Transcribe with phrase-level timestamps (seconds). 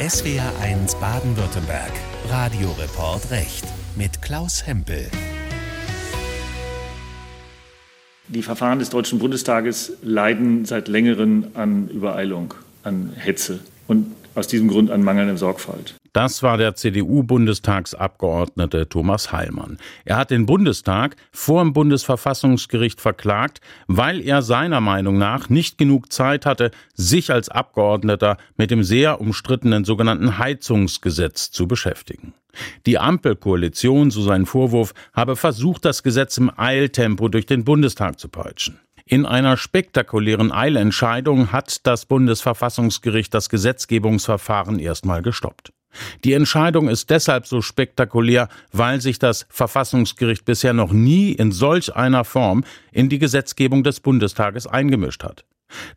[0.00, 1.90] SWR1 Baden-Württemberg.
[2.28, 3.64] Radioreport Recht
[3.96, 5.10] mit Klaus Hempel.
[8.28, 13.58] Die Verfahren des Deutschen Bundestages leiden seit längerem an Übereilung, an Hetze
[13.88, 15.97] und aus diesem Grund an mangelnder Sorgfalt.
[16.12, 19.78] Das war der CDU-Bundestagsabgeordnete Thomas Heilmann.
[20.04, 26.12] Er hat den Bundestag vor dem Bundesverfassungsgericht verklagt, weil er seiner Meinung nach nicht genug
[26.12, 32.34] Zeit hatte, sich als Abgeordneter mit dem sehr umstrittenen sogenannten Heizungsgesetz zu beschäftigen.
[32.86, 38.28] Die Ampelkoalition, so sein Vorwurf, habe versucht, das Gesetz im Eiltempo durch den Bundestag zu
[38.28, 38.80] peitschen.
[39.10, 45.72] In einer spektakulären Eilentscheidung hat das Bundesverfassungsgericht das Gesetzgebungsverfahren erstmal gestoppt.
[46.24, 51.94] Die Entscheidung ist deshalb so spektakulär, weil sich das Verfassungsgericht bisher noch nie in solch
[51.94, 55.44] einer Form in die Gesetzgebung des Bundestages eingemischt hat.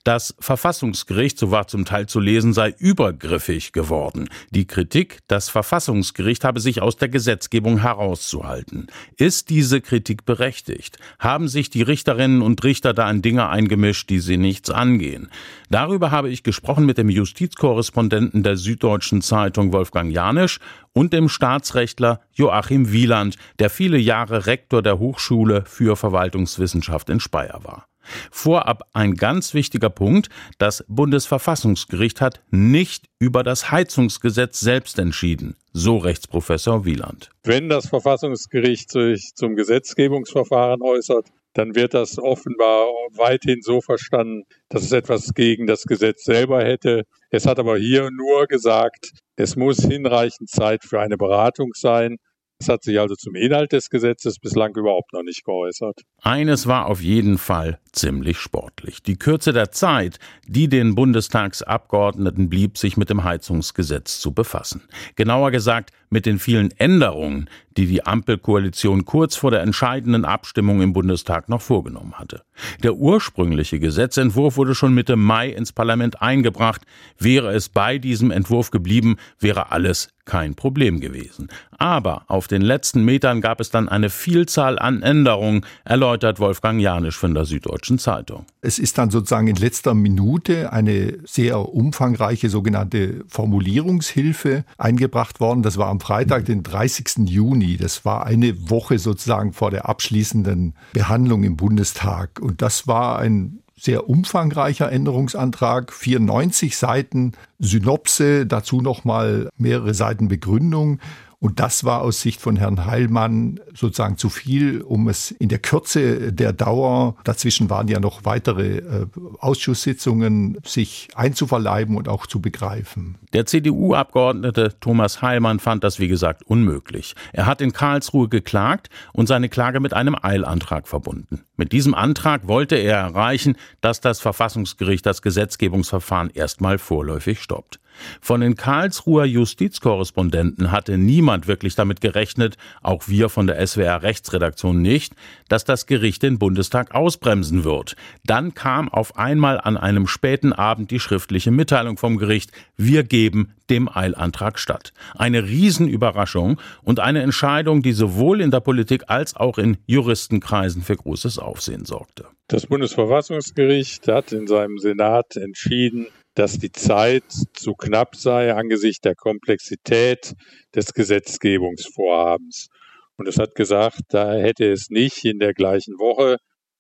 [0.03, 4.29] Das Verfassungsgericht, so war zum Teil zu lesen, sei übergriffig geworden.
[4.49, 8.87] Die Kritik, das Verfassungsgericht habe sich aus der Gesetzgebung herauszuhalten.
[9.18, 10.98] Ist diese Kritik berechtigt?
[11.20, 15.29] Haben sich die Richterinnen und Richter da in Dinge eingemischt, die sie nichts angehen?
[15.70, 20.60] Darüber habe ich gesprochen mit dem Justizkorrespondenten der Süddeutschen Zeitung Wolfgang Janisch
[20.93, 27.62] und dem Staatsrechtler Joachim Wieland, der viele Jahre Rektor der Hochschule für Verwaltungswissenschaft in Speyer
[27.63, 27.90] war.
[28.31, 30.29] Vorab ein ganz wichtiger Punkt.
[30.57, 37.29] Das Bundesverfassungsgericht hat nicht über das Heizungsgesetz selbst entschieden, so Rechtsprofessor Wieland.
[37.43, 44.84] Wenn das Verfassungsgericht sich zum Gesetzgebungsverfahren äußert, dann wird das offenbar weithin so verstanden, dass
[44.84, 47.04] es etwas gegen das Gesetz selber hätte.
[47.29, 52.17] Es hat aber hier nur gesagt, es muss hinreichend Zeit für eine Beratung sein
[52.62, 56.01] es hat sich also zum Inhalt des Gesetzes bislang überhaupt noch nicht geäußert.
[56.21, 59.01] Eines war auf jeden Fall ziemlich sportlich.
[59.01, 64.84] Die Kürze der Zeit, die den Bundestagsabgeordneten blieb, sich mit dem Heizungsgesetz zu befassen.
[65.16, 70.94] Genauer gesagt, mit den vielen Änderungen, die die Ampelkoalition kurz vor der entscheidenden Abstimmung im
[70.94, 72.44] Bundestag noch vorgenommen hatte.
[72.83, 76.81] Der ursprüngliche Gesetzentwurf wurde schon Mitte Mai ins Parlament eingebracht.
[77.17, 81.49] Wäre es bei diesem Entwurf geblieben, wäre alles kein Problem gewesen.
[81.77, 87.17] Aber auf den letzten Metern gab es dann eine Vielzahl an Änderungen, erläutert Wolfgang Janisch
[87.17, 88.45] von der Süddeutschen Zeitung.
[88.61, 95.63] Es ist dann sozusagen in letzter Minute eine sehr umfangreiche sogenannte Formulierungshilfe eingebracht worden.
[95.63, 97.29] Das war am Freitag, den 30.
[97.29, 97.78] Juni.
[97.78, 102.39] Das war eine Woche sozusagen vor der abschließenden Behandlung im Bundestag.
[102.41, 111.00] Und das war ein sehr umfangreicher Änderungsantrag, 94 Seiten Synopse, dazu nochmal mehrere Seiten Begründung.
[111.41, 115.57] Und das war aus Sicht von Herrn Heilmann sozusagen zu viel, um es in der
[115.57, 119.07] Kürze der Dauer, dazwischen waren ja noch weitere äh,
[119.40, 123.18] Ausschusssitzungen, sich einzuverleiben und auch zu begreifen.
[123.34, 127.16] Der CDU-Abgeordnete Thomas Heilmann fand das, wie gesagt, unmöglich.
[127.34, 131.41] Er hat in Karlsruhe geklagt und seine Klage mit einem Eilantrag verbunden.
[131.61, 137.79] Mit diesem Antrag wollte er erreichen, dass das Verfassungsgericht das Gesetzgebungsverfahren erstmal vorläufig stoppt.
[138.19, 144.81] Von den Karlsruher Justizkorrespondenten hatte niemand wirklich damit gerechnet, auch wir von der SWR Rechtsredaktion
[144.81, 145.13] nicht,
[145.49, 147.95] dass das Gericht den Bundestag ausbremsen wird.
[148.25, 153.53] Dann kam auf einmal an einem späten Abend die schriftliche Mitteilung vom Gericht, wir geben
[153.69, 154.93] dem Eilantrag statt.
[155.16, 160.95] Eine Riesenüberraschung und eine Entscheidung, die sowohl in der Politik als auch in Juristenkreisen für
[160.95, 162.28] großes Aufsehen sorgte.
[162.47, 169.16] Das Bundesverfassungsgericht hat in seinem Senat entschieden, dass die Zeit zu knapp sei angesichts der
[169.16, 170.34] Komplexität
[170.73, 172.69] des Gesetzgebungsvorhabens.
[173.17, 176.38] Und es hat gesagt, da hätte es nicht in der gleichen Woche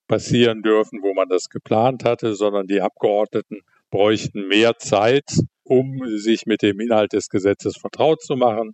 [0.07, 3.61] passieren dürfen, wo man das geplant hatte, sondern die Abgeordneten
[3.91, 5.29] bräuchten mehr Zeit,
[5.63, 8.73] um sich mit dem Inhalt des Gesetzes vertraut zu machen,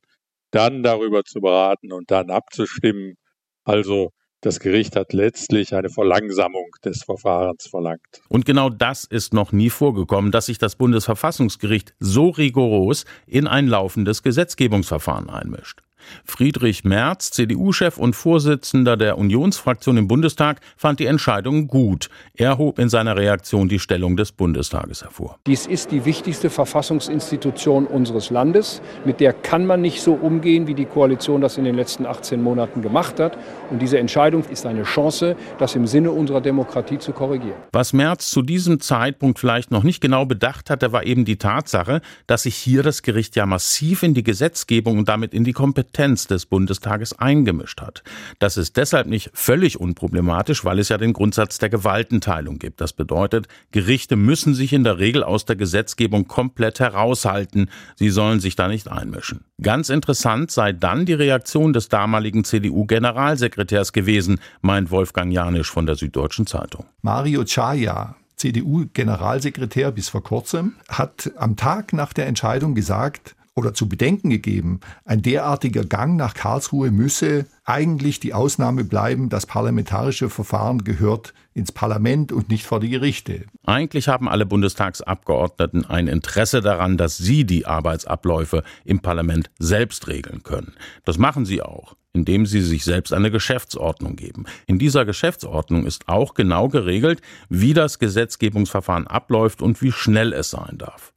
[0.52, 3.16] dann darüber zu beraten und dann abzustimmen.
[3.63, 4.12] Also
[4.42, 8.22] das Gericht hat letztlich eine Verlangsamung des Verfahrens verlangt.
[8.30, 13.68] Und genau das ist noch nie vorgekommen, dass sich das Bundesverfassungsgericht so rigoros in ein
[13.68, 15.81] laufendes Gesetzgebungsverfahren einmischt.
[16.25, 22.09] Friedrich Merz, CDU-Chef und Vorsitzender der Unionsfraktion im Bundestag, fand die Entscheidung gut.
[22.35, 25.39] Er hob in seiner Reaktion die Stellung des Bundestages hervor.
[25.47, 28.81] Dies ist die wichtigste Verfassungsinstitution unseres Landes.
[29.05, 32.41] Mit der kann man nicht so umgehen, wie die Koalition das in den letzten 18
[32.41, 33.38] Monaten gemacht hat.
[33.69, 37.57] Und diese Entscheidung ist eine Chance, das im Sinne unserer Demokratie zu korrigieren.
[37.73, 42.01] Was Merz zu diesem Zeitpunkt vielleicht noch nicht genau bedacht hatte, war eben die Tatsache,
[42.27, 45.87] dass sich hier das Gericht ja massiv in die Gesetzgebung und damit in die Kompetenz
[45.88, 48.04] Kompetenz des Bundestages eingemischt hat.
[48.39, 52.81] Das ist deshalb nicht völlig unproblematisch, weil es ja den Grundsatz der Gewaltenteilung gibt.
[52.81, 57.69] Das bedeutet, Gerichte müssen sich in der Regel aus der Gesetzgebung komplett heraushalten.
[57.95, 59.45] Sie sollen sich da nicht einmischen.
[59.62, 65.95] Ganz interessant sei dann die Reaktion des damaligen CDU-Generalsekretärs gewesen, meint Wolfgang Janisch von der
[65.95, 66.86] Süddeutschen Zeitung.
[67.01, 73.89] Mario Chaya, CDU-Generalsekretär bis vor kurzem, hat am Tag nach der Entscheidung gesagt, oder zu
[73.89, 80.83] bedenken gegeben, ein derartiger Gang nach Karlsruhe müsse eigentlich die Ausnahme bleiben, das parlamentarische Verfahren
[80.83, 83.45] gehört ins Parlament und nicht vor die Gerichte.
[83.65, 90.44] Eigentlich haben alle Bundestagsabgeordneten ein Interesse daran, dass sie die Arbeitsabläufe im Parlament selbst regeln
[90.44, 90.74] können.
[91.04, 94.45] Das machen sie auch indem sie sich selbst eine Geschäftsordnung geben.
[94.65, 100.50] In dieser Geschäftsordnung ist auch genau geregelt, wie das Gesetzgebungsverfahren abläuft und wie schnell es
[100.50, 101.13] sein darf.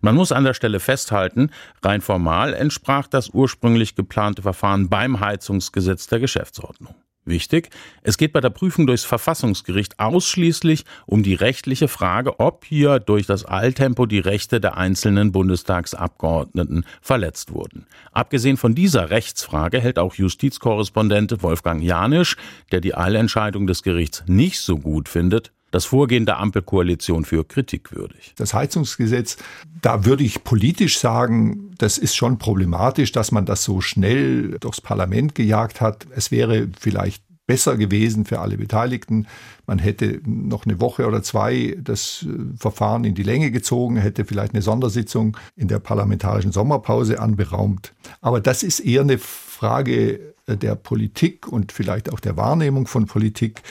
[0.00, 1.50] Man muss an der Stelle festhalten,
[1.82, 6.94] rein formal entsprach das ursprünglich geplante Verfahren beim Heizungsgesetz der Geschäftsordnung.
[7.24, 7.70] Wichtig,
[8.02, 13.26] es geht bei der Prüfung durchs Verfassungsgericht ausschließlich um die rechtliche Frage, ob hier durch
[13.26, 17.86] das Alltempo die Rechte der einzelnen Bundestagsabgeordneten verletzt wurden.
[18.10, 22.36] Abgesehen von dieser Rechtsfrage hält auch Justizkorrespondent Wolfgang Janisch,
[22.72, 28.34] der die Eilentscheidung des Gerichts nicht so gut findet, das Vorgehen der Ampelkoalition für kritikwürdig.
[28.36, 29.36] Das Heizungsgesetz,
[29.80, 34.80] da würde ich politisch sagen, das ist schon problematisch, dass man das so schnell durchs
[34.80, 36.06] Parlament gejagt hat.
[36.14, 39.26] Es wäre vielleicht besser gewesen für alle Beteiligten.
[39.66, 44.24] Man hätte noch eine Woche oder zwei das äh, Verfahren in die Länge gezogen, hätte
[44.24, 47.94] vielleicht eine Sondersitzung in der parlamentarischen Sommerpause anberaumt.
[48.20, 53.62] Aber das ist eher eine Frage der Politik und vielleicht auch der Wahrnehmung von Politik.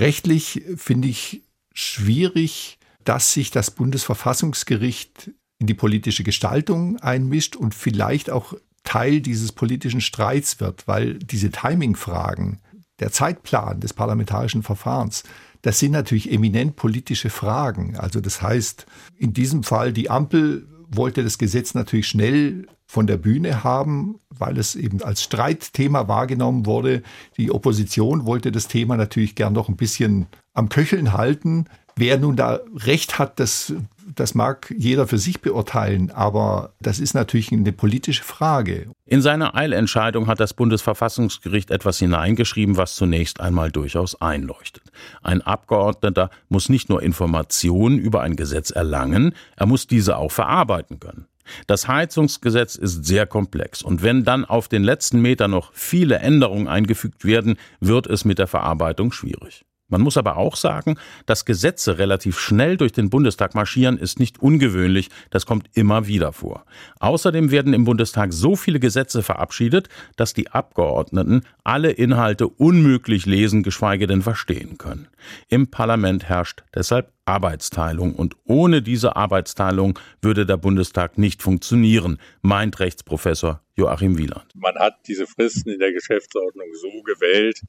[0.00, 1.42] Rechtlich finde ich
[1.74, 9.52] schwierig, dass sich das Bundesverfassungsgericht in die politische Gestaltung einmischt und vielleicht auch Teil dieses
[9.52, 12.60] politischen Streits wird, weil diese Timing-Fragen,
[12.98, 15.22] der Zeitplan des parlamentarischen Verfahrens,
[15.60, 17.98] das sind natürlich eminent politische Fragen.
[17.98, 18.86] Also das heißt,
[19.18, 24.58] in diesem Fall die Ampel wollte das Gesetz natürlich schnell von der Bühne haben, weil
[24.58, 27.02] es eben als Streitthema wahrgenommen wurde.
[27.36, 31.66] Die Opposition wollte das Thema natürlich gern noch ein bisschen am Köcheln halten.
[31.96, 33.72] Wer nun da Recht hat, das,
[34.14, 38.90] das mag jeder für sich beurteilen, aber das ist natürlich eine politische Frage.
[39.06, 44.84] In seiner Eilentscheidung hat das Bundesverfassungsgericht etwas hineingeschrieben, was zunächst einmal durchaus einleuchtet.
[45.22, 51.00] Ein Abgeordneter muss nicht nur Informationen über ein Gesetz erlangen, er muss diese auch verarbeiten
[51.00, 51.26] können.
[51.66, 56.68] Das Heizungsgesetz ist sehr komplex und wenn dann auf den letzten Meter noch viele Änderungen
[56.68, 59.64] eingefügt werden, wird es mit der Verarbeitung schwierig.
[59.90, 60.96] Man muss aber auch sagen,
[61.26, 66.32] dass Gesetze relativ schnell durch den Bundestag marschieren, ist nicht ungewöhnlich, das kommt immer wieder
[66.32, 66.64] vor.
[67.00, 73.62] Außerdem werden im Bundestag so viele Gesetze verabschiedet, dass die Abgeordneten alle Inhalte unmöglich lesen,
[73.62, 75.08] geschweige denn verstehen können.
[75.48, 82.80] Im Parlament herrscht deshalb Arbeitsteilung und ohne diese Arbeitsteilung würde der Bundestag nicht funktionieren, meint
[82.80, 84.46] Rechtsprofessor Joachim Wieland.
[84.54, 87.60] Man hat diese Fristen in der Geschäftsordnung so gewählt,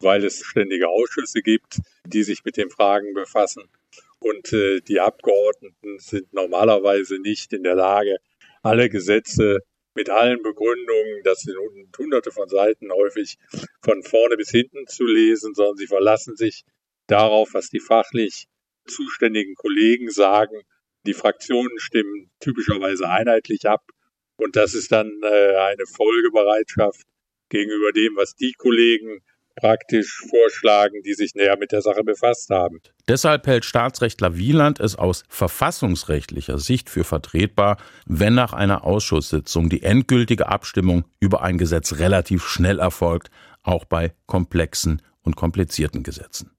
[0.00, 3.64] weil es ständige Ausschüsse gibt, die sich mit den Fragen befassen.
[4.20, 8.16] Und äh, die Abgeordneten sind normalerweise nicht in der Lage,
[8.62, 9.60] alle Gesetze
[9.94, 11.56] mit allen Begründungen, das sind
[11.96, 13.36] hunderte von Seiten häufig
[13.82, 16.64] von vorne bis hinten zu lesen, sondern sie verlassen sich
[17.08, 18.46] darauf, was die fachlich
[18.86, 20.62] zuständigen Kollegen sagen.
[21.06, 23.82] Die Fraktionen stimmen typischerweise einheitlich ab
[24.36, 27.06] und das ist dann äh, eine Folgebereitschaft
[27.48, 29.20] gegenüber dem, was die Kollegen
[29.60, 32.80] praktisch vorschlagen, die sich näher mit der Sache befasst haben.
[33.08, 39.82] Deshalb hält Staatsrechtler Wieland es aus verfassungsrechtlicher Sicht für vertretbar, wenn nach einer Ausschusssitzung die
[39.82, 43.30] endgültige Abstimmung über ein Gesetz relativ schnell erfolgt,
[43.62, 46.50] auch bei komplexen und komplizierten Gesetzen.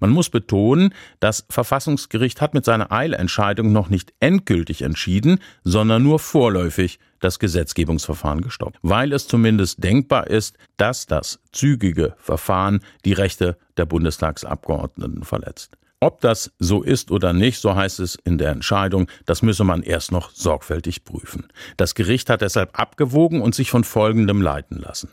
[0.00, 6.18] Man muss betonen, das Verfassungsgericht hat mit seiner Eilentscheidung noch nicht endgültig entschieden, sondern nur
[6.18, 13.56] vorläufig das Gesetzgebungsverfahren gestoppt, weil es zumindest denkbar ist, dass das zügige Verfahren die Rechte
[13.76, 15.76] der Bundestagsabgeordneten verletzt.
[16.04, 19.82] Ob das so ist oder nicht, so heißt es in der Entscheidung, das müsse man
[19.82, 21.48] erst noch sorgfältig prüfen.
[21.78, 25.08] Das Gericht hat deshalb abgewogen und sich von Folgendem leiten lassen.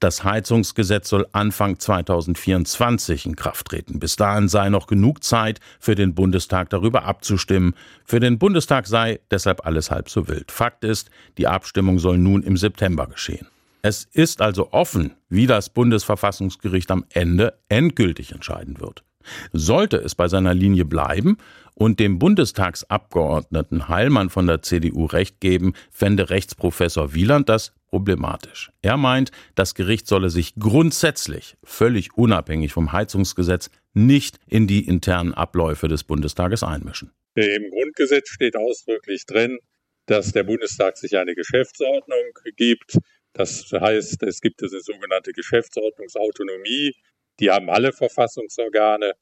[0.00, 4.00] Das Heizungsgesetz soll Anfang 2024 in Kraft treten.
[4.00, 7.76] Bis dahin sei noch genug Zeit für den Bundestag darüber abzustimmen.
[8.04, 10.50] Für den Bundestag sei deshalb alles halb so wild.
[10.50, 11.08] Fakt ist,
[11.38, 13.46] die Abstimmung soll nun im September geschehen.
[13.82, 19.04] Es ist also offen, wie das Bundesverfassungsgericht am Ende endgültig entscheiden wird.
[19.52, 21.36] Sollte es bei seiner Linie bleiben
[21.74, 28.70] und dem Bundestagsabgeordneten Heilmann von der CDU recht geben, fände Rechtsprofessor Wieland das problematisch.
[28.82, 35.34] Er meint, das Gericht solle sich grundsätzlich, völlig unabhängig vom Heizungsgesetz, nicht in die internen
[35.34, 37.12] Abläufe des Bundestages einmischen.
[37.34, 39.58] Im Grundgesetz steht ausdrücklich drin,
[40.06, 42.98] dass der Bundestag sich eine Geschäftsordnung gibt.
[43.34, 46.94] Das heißt, es gibt eine sogenannte Geschäftsordnungsautonomie.
[47.40, 49.14] Die haben alle Verfassungsorgane.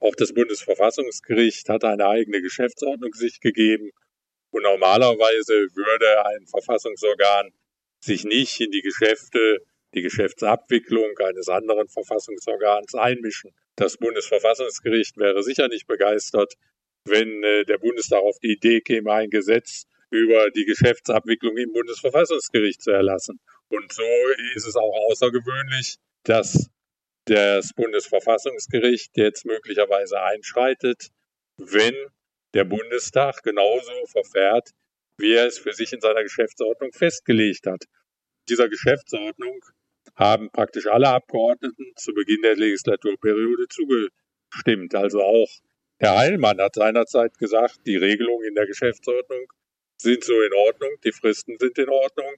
[0.00, 3.90] Auch das Bundesverfassungsgericht hat eine eigene Geschäftsordnung sich gegeben.
[4.50, 7.52] Und normalerweise würde ein Verfassungsorgan
[8.00, 9.58] sich nicht in die Geschäfte,
[9.94, 13.52] die Geschäftsabwicklung eines anderen Verfassungsorgans einmischen.
[13.76, 16.54] Das Bundesverfassungsgericht wäre sicher nicht begeistert,
[17.04, 22.80] wenn äh, der Bundestag auf die Idee käme, ein Gesetz über die Geschäftsabwicklung im Bundesverfassungsgericht
[22.82, 23.40] zu erlassen.
[23.68, 24.02] Und so
[24.54, 26.70] ist es auch außergewöhnlich, dass
[27.26, 31.10] das Bundesverfassungsgericht jetzt möglicherweise einschreitet,
[31.58, 31.94] wenn
[32.54, 34.70] der Bundestag genauso verfährt,
[35.18, 37.84] wie er es für sich in seiner Geschäftsordnung festgelegt hat.
[38.48, 39.60] Dieser Geschäftsordnung
[40.14, 44.94] haben praktisch alle Abgeordneten zu Beginn der Legislaturperiode zugestimmt.
[44.94, 45.50] Also auch
[45.98, 49.46] Herr Heilmann hat seinerzeit gesagt, die Regelungen in der Geschäftsordnung
[50.00, 52.34] sind so in Ordnung, die Fristen sind in Ordnung.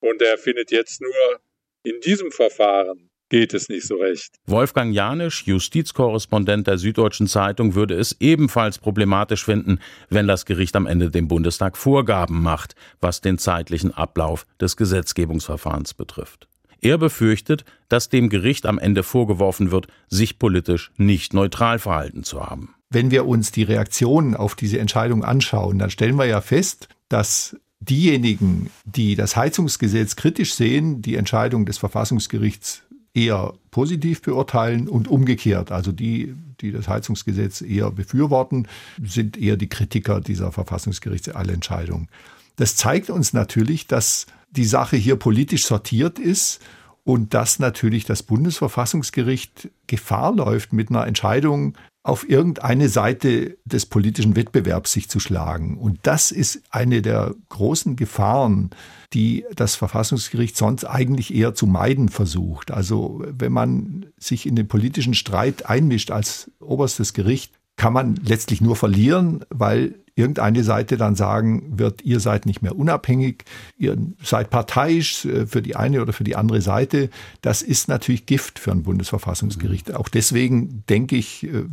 [0.00, 1.40] Und er findet jetzt nur
[1.82, 4.36] in diesem Verfahren geht es nicht so recht.
[4.46, 9.78] Wolfgang Janisch, Justizkorrespondent der Süddeutschen Zeitung, würde es ebenfalls problematisch finden,
[10.08, 15.94] wenn das Gericht am Ende dem Bundestag Vorgaben macht, was den zeitlichen Ablauf des Gesetzgebungsverfahrens
[15.94, 16.48] betrifft.
[16.80, 22.44] Er befürchtet, dass dem Gericht am Ende vorgeworfen wird, sich politisch nicht neutral verhalten zu
[22.44, 22.74] haben.
[22.90, 27.56] Wenn wir uns die Reaktionen auf diese Entscheidung anschauen, dann stellen wir ja fest, dass
[27.80, 32.82] diejenigen, die das Heizungsgesetz kritisch sehen, die Entscheidung des Verfassungsgerichts
[33.14, 35.72] eher positiv beurteilen und umgekehrt.
[35.72, 38.66] Also die, die das Heizungsgesetz eher befürworten,
[39.02, 42.08] sind eher die Kritiker dieser Verfassungsgerichtsentscheidung.
[42.56, 46.60] Das zeigt uns natürlich, dass die Sache hier politisch sortiert ist
[47.04, 54.36] und dass natürlich das Bundesverfassungsgericht Gefahr läuft, mit einer Entscheidung auf irgendeine Seite des politischen
[54.36, 55.78] Wettbewerbs sich zu schlagen.
[55.78, 58.70] Und das ist eine der großen Gefahren,
[59.14, 62.70] die das Verfassungsgericht sonst eigentlich eher zu meiden versucht.
[62.70, 68.60] Also wenn man sich in den politischen Streit einmischt als oberstes Gericht, kann man letztlich
[68.60, 73.44] nur verlieren, weil irgendeine Seite dann sagen wird, ihr seid nicht mehr unabhängig,
[73.76, 77.10] ihr seid parteiisch äh, für die eine oder für die andere Seite.
[77.42, 79.92] Das ist natürlich Gift für ein Bundesverfassungsgericht.
[79.94, 81.64] Auch deswegen denke ich, äh,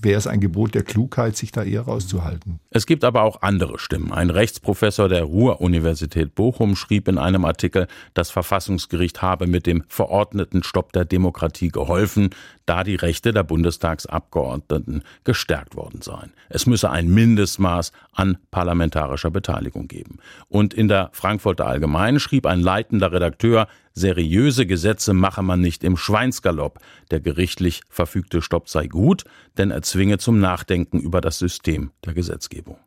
[0.00, 2.60] wäre es ein Gebot der Klugheit, sich da eher rauszuhalten.
[2.70, 4.12] Es gibt aber auch andere Stimmen.
[4.12, 10.62] Ein Rechtsprofessor der Ruhr-Universität Bochum schrieb in einem Artikel, das Verfassungsgericht habe mit dem verordneten
[10.62, 12.30] Stopp der Demokratie geholfen,
[12.66, 16.32] da die Rechte der Bundestagsabgeordneten gestärkt worden seien.
[16.50, 17.77] Es müsse ein Mindestmaß
[18.12, 20.18] an parlamentarischer Beteiligung geben.
[20.48, 25.96] Und in der Frankfurter Allgemeinen schrieb ein leitender Redakteur, seriöse Gesetze mache man nicht im
[25.96, 26.78] Schweinsgalopp.
[27.10, 29.24] Der gerichtlich verfügte Stopp sei gut,
[29.56, 32.78] denn er zwinge zum Nachdenken über das System der Gesetzgebung.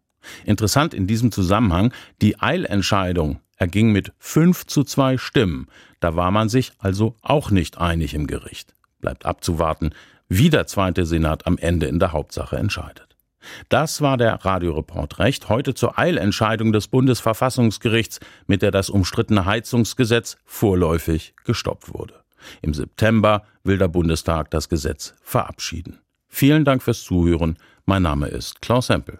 [0.45, 5.67] Interessant in diesem Zusammenhang, die Eilentscheidung erging mit fünf zu zwei Stimmen.
[5.99, 8.73] Da war man sich also auch nicht einig im Gericht.
[8.99, 9.91] Bleibt abzuwarten,
[10.27, 13.10] wie der zweite Senat am Ende in der Hauptsache entscheidet.
[13.69, 20.37] Das war der Radioreport Recht heute zur Eilentscheidung des Bundesverfassungsgerichts, mit der das umstrittene Heizungsgesetz
[20.45, 22.15] vorläufig gestoppt wurde.
[22.61, 25.99] Im September will der Bundestag das Gesetz verabschieden.
[26.27, 27.57] Vielen Dank fürs Zuhören.
[27.85, 29.19] Mein Name ist Klaus Hempel.